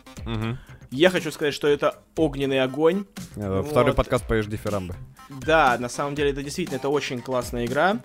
[0.91, 3.05] Я хочу сказать, что это огненный огонь.
[3.35, 3.95] Э, Второй Вот.
[3.95, 4.95] подкаст поешь дифирамбы.
[5.29, 7.97] Да, на самом деле это действительно это очень классная игра.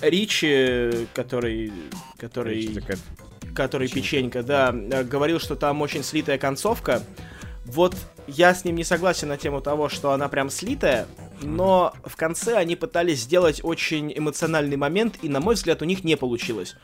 [0.00, 1.72] Ричи, который,
[2.18, 2.98] который, такая.
[3.54, 7.02] который печенька, да, э, говорил, что там очень слитая концовка.
[7.64, 7.94] Вот
[8.26, 11.06] я с ним не согласен на тему того, что она прям слитая,
[11.42, 16.04] но в конце они пытались сделать очень эмоциональный момент, и, на мой взгляд, у них
[16.04, 16.76] не получилось.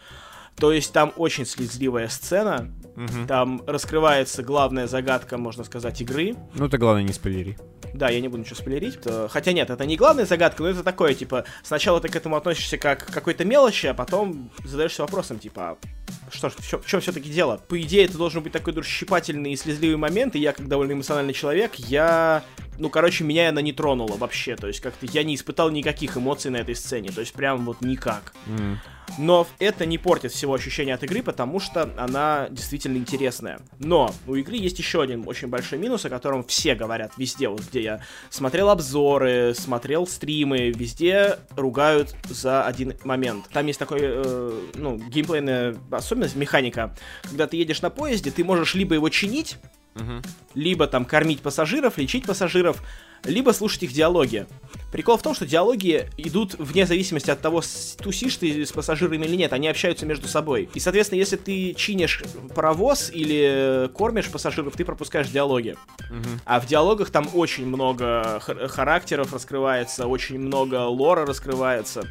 [0.57, 3.27] То есть там очень слезливая сцена, Мгм.
[3.27, 6.35] там раскрывается главная загадка, можно сказать, игры.
[6.55, 7.59] Ну ты главное не спойлери.
[7.93, 9.01] Да, я не буду ничего спойлерить.
[9.01, 12.35] то- Хотя нет, это не главная загадка, но это такое, типа, сначала ты к этому
[12.37, 17.01] относишься как к какой-то мелочи, а потом задаешься вопросом, типа, а что ж, в чем
[17.01, 17.61] все-таки дело?
[17.69, 21.35] По идее, это должен быть такой душещипательный и слезливый момент, и я, как довольно эмоциональный
[21.35, 22.43] человек, я...
[22.79, 26.51] Ну, короче, меня она не тронула вообще, то есть как-то я не испытал никаких эмоций
[26.51, 28.35] на этой сцене, то есть прям вот никак.
[28.47, 28.81] М.
[29.19, 33.61] Но это не портит всего ощущения от игры, потому что она действительно интересная.
[33.79, 37.63] Но у игры есть еще один очень большой минус, о котором все говорят везде, вот
[37.63, 43.49] где я смотрел обзоры, смотрел стримы, везде ругают за один момент.
[43.53, 46.97] Там есть такой, э, ну, геймплейная особенность, механика.
[47.23, 49.59] Когда ты едешь на поезде, ты можешь либо его чинить,
[49.95, 50.23] Мгм.
[50.55, 52.83] либо там кормить пассажиров, лечить пассажиров,
[53.25, 54.47] либо слушать их диалоги.
[54.93, 57.63] Прикол в том, что диалоги идут вне зависимости от того,
[57.99, 60.69] тусишь ты с пассажирами или нет, они общаются между собой.
[60.75, 62.23] И, соответственно, если ты чинишь
[62.55, 65.77] паровоз или кормишь пассажиров, ты пропускаешь диалоги.
[66.11, 66.41] Мгм.
[66.45, 72.05] А в диалогах там очень много хар- характеров раскрывается, очень много лора раскрывается.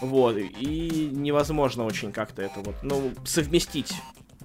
[0.00, 3.92] Вот, и невозможно очень как-то это вот, ну, совместить.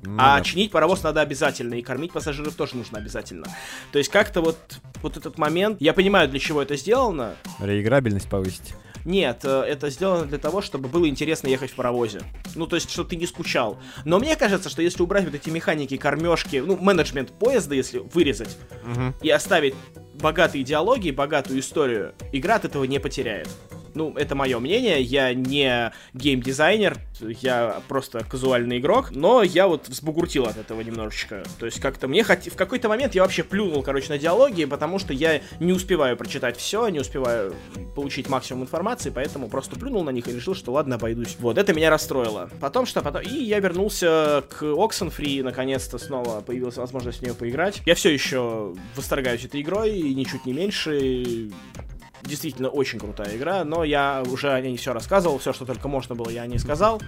[0.04, 0.44] Ну а да.
[0.44, 3.46] чинить паровоз надо обязательно, и кормить пассажиров тоже нужно обязательно.
[3.92, 4.58] То есть как-то вот,
[5.02, 7.36] вот этот момент, я понимаю, для чего это сделано.
[7.60, 8.74] Реиграбельность повысить.
[9.06, 12.22] Нет, э, это сделано для того, чтобы было интересно ехать в паровозе.
[12.56, 13.80] Ну, то есть, чтобы ты не скучал.
[14.04, 18.58] Но мне кажется, что если убрать вот эти механики, кормежки, ну, менеджмент поезда, если вырезать,
[18.84, 19.16] Мгм.
[19.22, 19.76] и оставить
[20.16, 23.48] богатые диалоги, богатую историю, игра от этого не потеряет.
[23.98, 30.46] Ну, это мое мнение, я не геймдизайнер, я просто казуальный игрок, но я вот взбугуртил
[30.46, 31.44] от этого немножечко.
[31.58, 32.46] То есть как-то мне хот...
[32.46, 36.58] в какой-то момент я вообще плюнул, короче, на диалоги, потому что я не успеваю прочитать
[36.58, 37.56] все, не успеваю
[37.96, 41.36] получить максимум информации, поэтому просто плюнул на них и решил, что ладно, обойдусь.
[41.40, 42.52] Вот, это меня расстроило.
[42.62, 43.02] Потом что?
[43.02, 43.24] Потом...
[43.24, 47.82] И я вернулся к Oxenfree, наконец-то снова появилась возможность в нее поиграть.
[47.88, 51.50] Я все еще восторгаюсь этой игрой, и ничуть не меньше
[52.28, 56.16] действительно очень крутая игра, но я уже о ней все рассказывал, все, что только можно
[56.16, 57.02] было, я о ней сказал.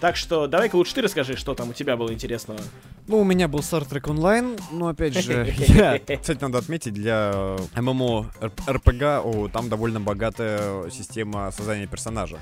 [0.00, 2.58] Так что давай-ка лучше ты расскажи, что там у тебя было интересного.
[3.06, 7.56] Ну, у меня был Star Trek Online, но опять же, я, кстати, надо отметить, для
[7.76, 8.32] ММО
[8.66, 12.38] РПГ, о, там довольно богатая система создания персонажа.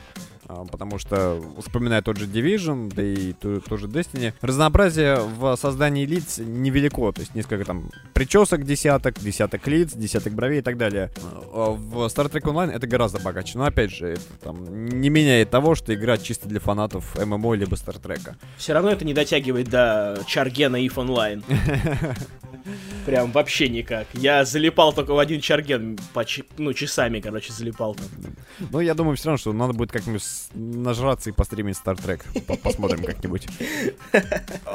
[0.48, 5.54] А, потому что, вспоминая тот же Division, да и ту, ту же Destiny, разнообразие в
[5.56, 10.78] создании лиц невелико, то есть несколько там причесок десяток, десяток лиц, десяток бровей и так
[10.78, 11.10] далее.
[11.52, 15.50] А в Star Trek Online это гораздо богаче, но опять же, это там не меняет
[15.50, 18.34] того, что игра чисто для фанатов ММО либо Star Trek.
[18.56, 21.44] Все равно это не дотягивает до Чаргена If Online.
[23.06, 24.06] Прям вообще никак.
[24.14, 25.98] Я залипал только в один Чарген,
[26.58, 28.06] ну, часами, короче, залипал там.
[28.70, 32.22] Ну, я думаю, все равно, что надо будет как-нибудь нажраться и постримить Star Trek.
[32.62, 33.46] Посмотрим как-нибудь.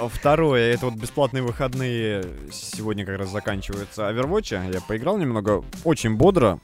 [0.09, 4.73] Второе, это вот бесплатные выходные сегодня как раз заканчиваются Overwatch.
[4.73, 6.59] Я поиграл немного, очень бодро.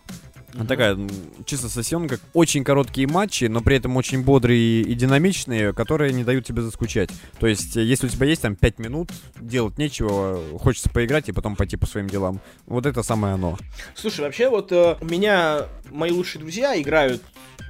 [0.54, 0.68] Mm-hmm.
[0.68, 0.98] Такая
[1.46, 2.20] чисто сессионка.
[2.34, 7.10] Очень короткие матчи, но при этом очень бодрые и динамичные, которые не дают тебе заскучать.
[7.40, 11.32] То есть, э, если у тебя есть там 5 минут, делать нечего, хочется поиграть и
[11.32, 12.40] потом пойти по своим делам.
[12.66, 13.58] Вот это самое оно.
[13.96, 17.22] Слушай, вообще вот э, у меня мои лучшие друзья играют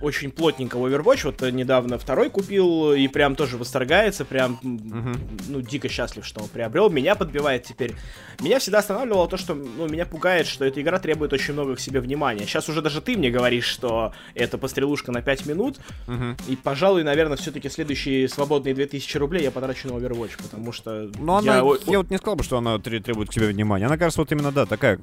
[0.02, 1.26] очень плотненько в Overwatch.
[1.26, 5.18] Вот э, недавно второй купил и прям тоже восторгается, прям, uh-huh.
[5.50, 6.90] ну, дико счастлив, что он приобрел.
[6.90, 7.96] Меня подбивает теперь.
[8.40, 11.80] Меня всегда останавливало то, что, ну, меня пугает, что эта игра требует очень много к
[11.80, 12.46] себе внимания.
[12.46, 15.80] Сейчас уже даже ты мне говоришь, что это пострелушка на 5 минут.
[16.08, 16.40] Uh-huh.
[16.48, 21.10] И, пожалуй, наверное, все-таки следующие свободные 2000 рублей я потрачу на Overwatch, потому что...
[21.18, 21.60] Ну, я...
[21.60, 23.86] Она, я вот не сказал бы, что она требует к себе внимания.
[23.86, 25.00] Она, кажется, вот именно, да, такая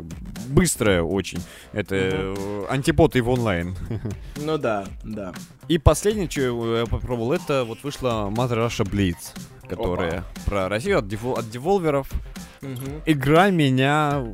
[0.49, 1.41] быстрая очень.
[1.73, 2.69] Это uh-huh.
[2.69, 3.77] антипод и в онлайн.
[4.37, 5.33] Ну да, да.
[5.69, 9.37] И последнее, что я попробовал, это вот вышла Mother Russia Blitz,
[9.69, 10.27] которая Опа.
[10.45, 12.11] про Россию от, девол- от деволверов.
[12.63, 13.03] Угу.
[13.07, 14.33] Игра меня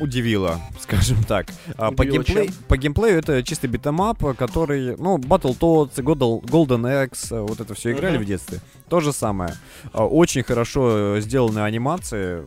[0.00, 1.46] удивила, скажем так.
[1.76, 7.46] А, по, геймплей, по геймплею это чистый beat 'em up, который, ну, Battletoads, Golden Axe,
[7.46, 8.22] вот это все играли uh-huh.
[8.22, 8.60] в детстве.
[8.88, 9.54] То же самое.
[9.92, 12.44] А, очень хорошо сделаны анимации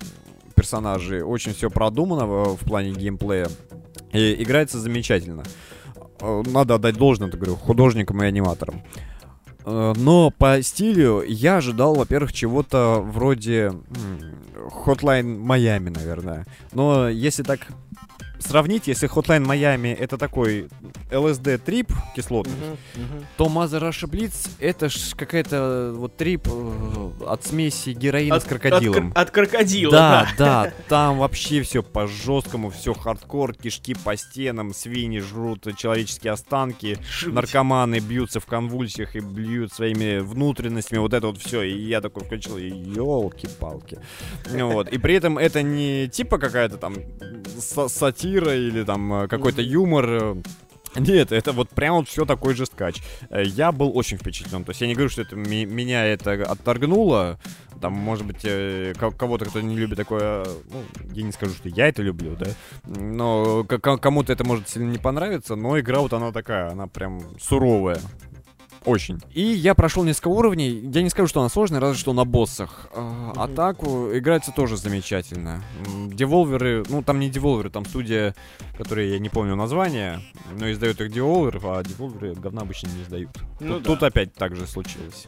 [0.55, 3.47] персонажей, очень все продумано в, плане геймплея.
[4.13, 5.43] И играется замечательно.
[6.19, 8.83] Э, надо отдать должное, так говорю, художникам и аниматорам.
[9.65, 13.73] Э, но по стилю я ожидал, во-первых, чего-то вроде
[14.71, 16.45] Hotline Miami, наверное.
[16.73, 17.59] Но если так
[18.41, 20.67] сравнить, если Hotline Miami это такой
[21.09, 23.25] LSD-трип кислотный, uh-huh, uh-huh.
[23.37, 28.45] то Mother Russia Blitz это ж какая-то вот трип э, от смеси героина от, с
[28.45, 29.11] крокодилом.
[29.11, 30.27] От, от крокодила, да.
[30.37, 36.33] Да, да, там вообще все по жесткому, все хардкор, кишки по стенам, свиньи жрут человеческие
[36.33, 37.33] останки, Жуть.
[37.33, 41.61] наркоманы бьются в конвульсиях и бьют своими внутренностями, вот это вот все.
[41.63, 43.99] И я такой включил, елки-палки.
[44.49, 44.89] Вот.
[44.89, 46.95] И при этом это не типа какая-то там
[47.59, 50.35] сатира или там э, какой-то юмор э,
[50.95, 53.01] нет, это вот прям вот все такой же скач.
[53.29, 54.63] Э, я был очень впечатлен.
[54.63, 57.39] То есть я не говорю, что это меня это отторгнуло.
[57.79, 58.45] Там, может быть,
[59.17, 62.45] кого-то, кто не любит такое, ну, я не скажу, что я это люблю, да,
[62.83, 67.99] но кому-то это может сильно не понравиться, но игра вот она такая, она прям суровая.
[68.85, 69.19] Очень.
[69.31, 70.89] И я прошел несколько уровней.
[70.91, 72.87] Я не скажу, что она сложная, разве что на боссах.
[72.95, 75.63] А, атаку играется тоже замечательно.
[76.07, 78.35] Деволверы, ну там не деволверы, там студия,
[78.77, 80.21] которая я не помню название,
[80.59, 83.29] но издают их деволверов, а деволверы говна обычно не издают.
[83.59, 83.89] Ну, тут, да.
[83.89, 85.27] тут опять так же случилось.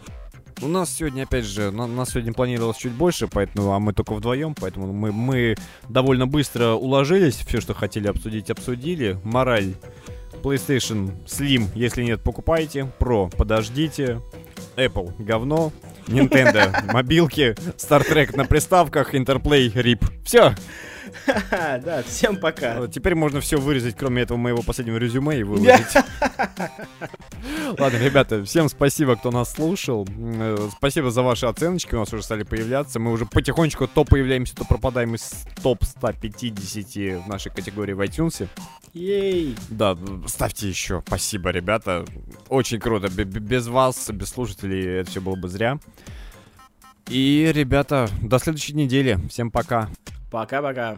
[0.62, 4.14] У нас сегодня, опять же, на, нас сегодня планировалось чуть больше, поэтому, а мы только
[4.14, 5.56] вдвоем, поэтому мы, мы
[5.90, 9.20] довольно быстро уложились, все, что хотели обсудить, обсудили.
[9.24, 9.74] Мораль
[10.44, 12.92] PlayStation Slim, если нет, покупайте.
[13.00, 14.20] Pro, подождите.
[14.76, 15.72] Apple, говно.
[16.08, 17.56] Nintendo, мобилки.
[17.78, 19.16] Star Trek на приставках.
[19.16, 20.04] Interplay, RIP.
[20.24, 20.54] Все.
[21.52, 22.88] Да, всем пока.
[22.88, 25.86] Теперь можно все вырезать, кроме этого моего последнего резюме и выложить.
[27.80, 30.08] Ладно, ребята, всем спасибо, кто нас слушал.
[30.10, 33.00] Э, спасибо за ваши оценочки, у нас уже стали появляться.
[33.00, 38.48] Мы уже потихонечку то появляемся, то пропадаем из топ 150 в нашей категории в iTunes.
[38.94, 39.56] Ей!
[39.70, 39.98] Да,
[40.28, 41.04] ставьте еще.
[41.08, 42.06] Спасибо, ребята.
[42.50, 43.10] Очень круто.
[43.10, 45.80] Без вас, без слушателей, это все было бы зря.
[47.10, 49.20] И, ребята, до следующей недели.
[49.30, 49.90] Всем пока.
[50.32, 50.98] Пока-пока.